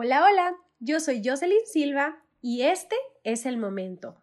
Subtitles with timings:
[0.00, 4.14] Hola, hola, yo soy Jocelyn Silva y este es el momento.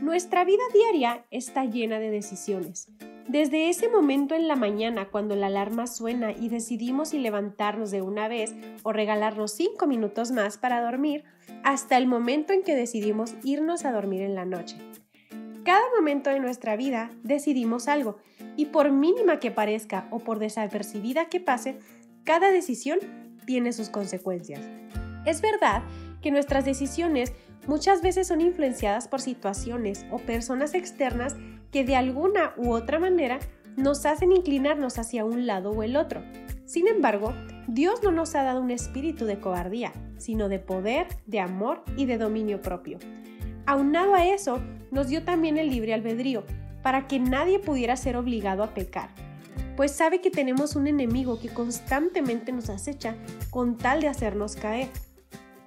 [0.00, 2.88] Nuestra vida diaria está llena de decisiones.
[3.28, 8.00] Desde ese momento en la mañana cuando la alarma suena y decidimos si levantarnos de
[8.00, 11.24] una vez o regalarnos cinco minutos más para dormir,
[11.64, 14.78] hasta el momento en que decidimos irnos a dormir en la noche.
[15.66, 18.16] Cada momento de nuestra vida decidimos algo
[18.56, 21.78] y por mínima que parezca o por desapercibida que pase,
[22.24, 22.98] cada decisión
[23.46, 24.60] tiene sus consecuencias.
[25.24, 25.82] Es verdad
[26.22, 27.32] que nuestras decisiones
[27.66, 31.36] muchas veces son influenciadas por situaciones o personas externas
[31.70, 33.38] que de alguna u otra manera
[33.76, 36.22] nos hacen inclinarnos hacia un lado o el otro.
[36.64, 37.32] Sin embargo,
[37.68, 42.06] Dios no nos ha dado un espíritu de cobardía, sino de poder, de amor y
[42.06, 42.98] de dominio propio.
[43.66, 46.44] Aunado a eso, nos dio también el libre albedrío,
[46.86, 49.08] para que nadie pudiera ser obligado a pecar,
[49.76, 53.16] pues sabe que tenemos un enemigo que constantemente nos acecha
[53.50, 54.88] con tal de hacernos caer.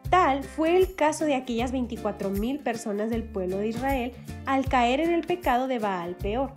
[0.09, 4.13] Tal fue el caso de aquellas 24.000 personas del pueblo de Israel
[4.45, 6.53] al caer en el pecado de Baal peor.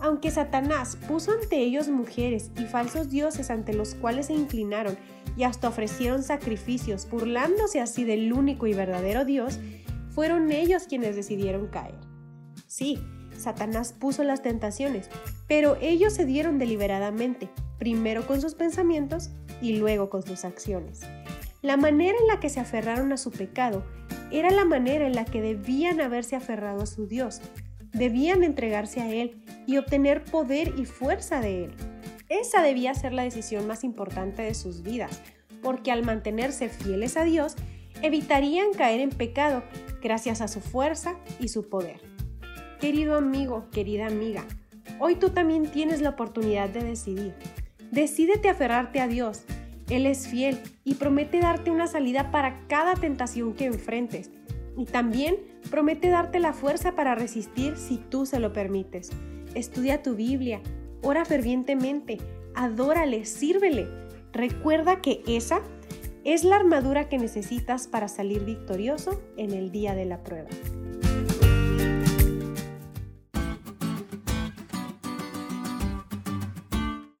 [0.00, 4.98] Aunque Satanás puso ante ellos mujeres y falsos dioses ante los cuales se inclinaron
[5.36, 9.60] y hasta ofrecieron sacrificios, burlándose así del único y verdadero Dios,
[10.08, 11.94] fueron ellos quienes decidieron caer.
[12.66, 12.98] Sí,
[13.40, 15.08] Satanás puso las tentaciones,
[15.48, 21.00] pero ellos se dieron deliberadamente, primero con sus pensamientos y luego con sus acciones.
[21.62, 23.84] La manera en la que se aferraron a su pecado
[24.30, 27.40] era la manera en la que debían haberse aferrado a su Dios.
[27.92, 31.74] Debían entregarse a Él y obtener poder y fuerza de Él.
[32.28, 35.20] Esa debía ser la decisión más importante de sus vidas,
[35.62, 37.56] porque al mantenerse fieles a Dios,
[38.02, 39.62] evitarían caer en pecado
[40.00, 42.09] gracias a su fuerza y su poder.
[42.80, 44.46] Querido amigo, querida amiga,
[45.00, 47.34] hoy tú también tienes la oportunidad de decidir.
[47.90, 49.42] Decídete aferrarte a Dios.
[49.90, 54.30] Él es fiel y promete darte una salida para cada tentación que enfrentes.
[54.78, 55.36] Y también
[55.70, 59.10] promete darte la fuerza para resistir si tú se lo permites.
[59.54, 60.62] Estudia tu Biblia,
[61.02, 62.16] ora fervientemente,
[62.54, 63.88] adórale, sírvele.
[64.32, 65.60] Recuerda que esa
[66.24, 70.48] es la armadura que necesitas para salir victorioso en el día de la prueba.